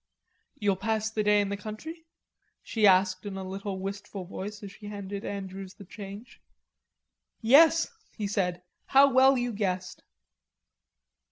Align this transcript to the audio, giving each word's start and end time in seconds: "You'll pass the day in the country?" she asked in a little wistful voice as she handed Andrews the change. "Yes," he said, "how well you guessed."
"You'll 0.57 0.77
pass 0.77 1.11
the 1.11 1.21
day 1.21 1.41
in 1.41 1.49
the 1.49 1.55
country?" 1.57 2.05
she 2.63 2.87
asked 2.87 3.23
in 3.23 3.37
a 3.37 3.43
little 3.47 3.79
wistful 3.79 4.25
voice 4.25 4.63
as 4.63 4.71
she 4.71 4.87
handed 4.87 5.23
Andrews 5.23 5.75
the 5.75 5.85
change. 5.85 6.41
"Yes," 7.39 7.87
he 8.17 8.25
said, 8.25 8.63
"how 8.87 9.13
well 9.13 9.37
you 9.37 9.53
guessed." 9.53 10.01